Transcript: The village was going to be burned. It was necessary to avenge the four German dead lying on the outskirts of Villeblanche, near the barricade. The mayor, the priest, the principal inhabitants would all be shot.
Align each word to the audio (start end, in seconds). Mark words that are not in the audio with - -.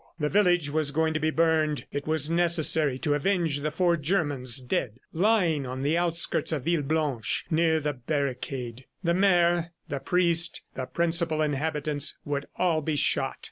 The 0.19 0.29
village 0.29 0.71
was 0.71 0.89
going 0.89 1.13
to 1.13 1.19
be 1.19 1.29
burned. 1.29 1.85
It 1.91 2.07
was 2.07 2.27
necessary 2.27 2.97
to 2.97 3.13
avenge 3.13 3.59
the 3.59 3.69
four 3.69 3.95
German 3.95 4.47
dead 4.65 4.97
lying 5.13 5.67
on 5.67 5.83
the 5.83 5.95
outskirts 5.95 6.51
of 6.51 6.63
Villeblanche, 6.65 7.43
near 7.51 7.79
the 7.79 7.93
barricade. 7.93 8.85
The 9.03 9.13
mayor, 9.13 9.73
the 9.89 9.99
priest, 9.99 10.63
the 10.73 10.87
principal 10.87 11.39
inhabitants 11.39 12.17
would 12.25 12.47
all 12.55 12.81
be 12.81 12.95
shot. 12.95 13.35